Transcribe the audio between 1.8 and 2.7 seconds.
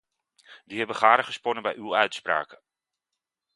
uitspraken.